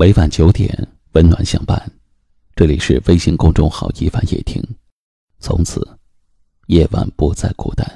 [0.00, 1.78] 每晚九点，温暖相伴。
[2.56, 4.58] 这里是微信公众号“一晚夜听”，
[5.40, 5.86] 从此
[6.68, 7.86] 夜晚不再孤单。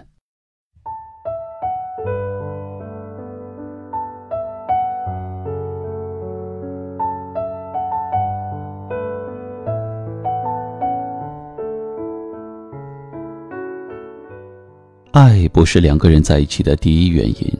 [15.12, 17.50] 爱不是两个人在一起的第一原因，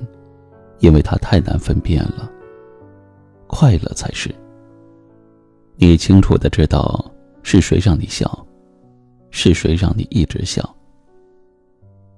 [0.81, 2.31] 因为它太难分辨了。
[3.57, 4.34] 快乐才是。
[5.77, 7.09] 你清楚的知道
[7.45, 8.45] 是谁让你笑，
[9.30, 10.69] 是谁让你一直笑。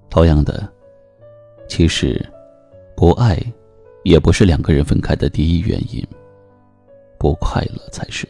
[0.09, 0.67] 同样的，
[1.69, 2.25] 其实
[2.97, 3.39] 不爱
[4.03, 6.03] 也不是两个人分开的第一原因。
[7.19, 8.27] 不快乐才是。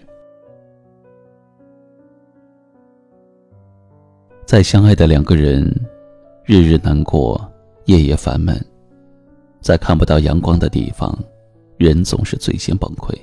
[4.45, 5.65] 在相爱的两个人，
[6.45, 7.41] 日日难过，
[7.85, 8.61] 夜夜烦闷，
[9.61, 11.17] 在看不到阳光的地方。
[11.77, 13.15] 人总是最先崩溃。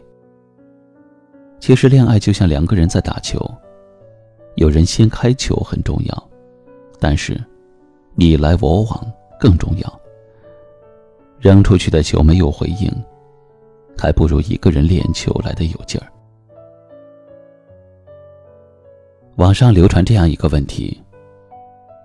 [1.60, 3.40] 其实，恋爱就像两个人在打球，
[4.56, 6.30] 有人先开球很重要，
[7.00, 7.42] 但是
[8.16, 10.00] 你来我往更重要。
[11.40, 12.90] 扔出去的球没有回应，
[13.98, 16.08] 还不如一个人练球来的有劲儿。
[19.38, 21.02] 网上流传这样一个问题：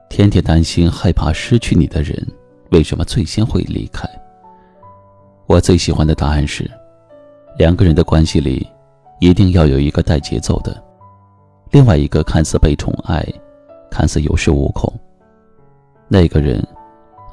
[0.09, 2.27] 天天担心、害怕失去你的人，
[2.71, 4.09] 为什么最先会离开？
[5.49, 6.71] 我最喜欢的答案是：
[7.57, 8.69] 两个人的关系里，
[9.19, 10.85] 一定要有一个带节奏的，
[11.71, 13.27] 另外一个看似被宠爱，
[13.91, 14.93] 看似有恃无恐。
[16.07, 16.63] 那个人，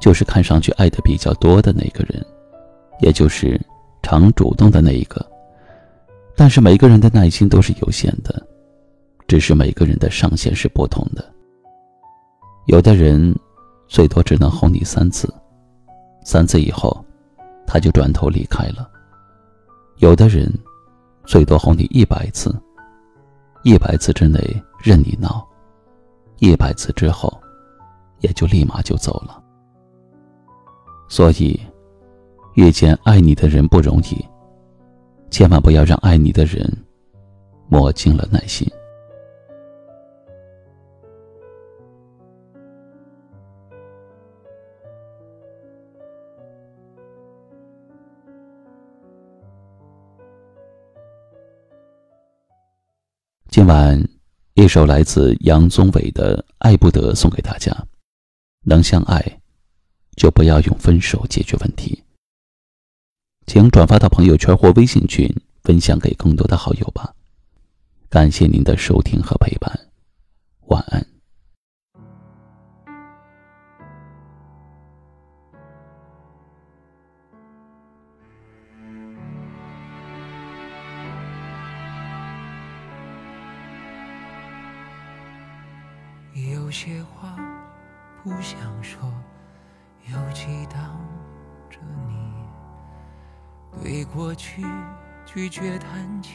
[0.00, 2.24] 就是看上去爱的比较多的那个人，
[3.00, 3.60] 也就是
[4.02, 5.24] 常主动的那一个。
[6.34, 8.42] 但是每个人的耐心都是有限的，
[9.28, 11.22] 只是每个人的上限是不同的。
[12.64, 13.38] 有的人，
[13.88, 15.30] 最多只能哄你三次，
[16.24, 17.04] 三次以后。
[17.76, 18.90] 他就转头离开了。
[19.98, 20.50] 有的人，
[21.26, 22.50] 最多哄你一百次，
[23.64, 24.40] 一百次之内
[24.82, 25.46] 任你闹，
[26.38, 27.30] 一百次之后，
[28.20, 29.44] 也就立马就走了。
[31.06, 31.60] 所以，
[32.54, 34.24] 遇见爱你的人不容易，
[35.30, 36.66] 千万不要让爱你的人
[37.68, 38.66] 磨尽了耐心。
[53.56, 54.06] 今晚，
[54.52, 57.74] 一首来自杨宗纬的《爱不得》送给大家。
[58.66, 59.40] 能相爱，
[60.14, 62.04] 就不要用分手解决问题。
[63.46, 67.14] 请转发到朋友圈或微信群，分享给更多的好友吧。
[68.10, 69.88] 感谢您的收听和陪伴，
[70.66, 71.05] 晚安。
[86.66, 87.36] 有些话
[88.24, 88.98] 不想说，
[90.06, 90.98] 又激荡
[91.70, 91.78] 着
[92.08, 92.34] 你。
[93.80, 94.66] 对过去
[95.24, 96.34] 拒绝谈起，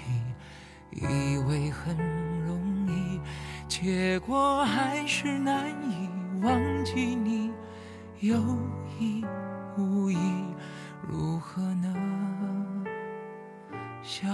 [0.92, 1.98] 以为很
[2.46, 3.20] 容易，
[3.68, 6.10] 结果还是难以
[6.42, 7.52] 忘记你。
[8.22, 8.38] 有
[9.02, 9.26] 意
[9.78, 10.46] 无意，
[11.10, 12.86] 如何能
[14.02, 14.30] 笑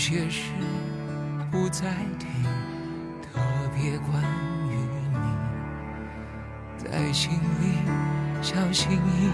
[0.00, 0.40] 些事
[1.50, 1.84] 不再
[2.18, 2.26] 提，
[3.20, 3.38] 特
[3.74, 4.22] 别关
[4.70, 4.72] 于
[5.12, 5.14] 你，
[6.78, 7.76] 在心里
[8.40, 9.26] 小心翼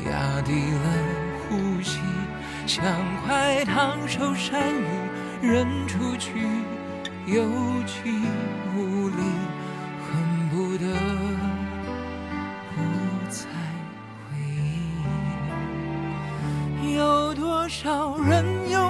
[0.00, 0.86] 翼，压低了
[1.46, 2.00] 呼吸，
[2.66, 2.82] 像
[3.26, 4.86] 块烫手山芋
[5.42, 6.30] 扔出去，
[7.26, 7.44] 有
[7.86, 8.00] 气
[8.74, 9.20] 无力，
[10.00, 10.86] 恨不得
[12.74, 12.80] 不
[13.28, 13.46] 再
[14.24, 14.40] 回
[16.80, 16.94] 忆。
[16.94, 18.83] 有多少人有？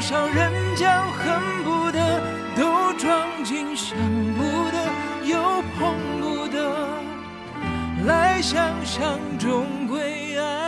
[0.00, 2.22] 多少人将恨不得
[2.56, 3.94] 都装进想
[4.34, 4.78] 不得，
[5.26, 6.88] 又碰不得，
[8.06, 10.59] 来想想终归爱。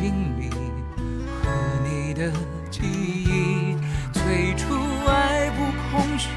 [0.00, 1.50] 经历和
[1.84, 2.32] 你的
[2.70, 3.76] 记忆
[4.12, 4.72] 最初
[5.06, 5.60] 爱不
[5.90, 6.30] 空虚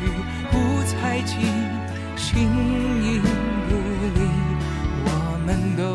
[0.52, 1.38] 不猜忌
[2.18, 3.22] 形影
[3.70, 3.76] 不
[4.16, 4.20] 离
[5.06, 5.93] 我们都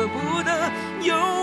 [0.00, 1.39] 舍不得。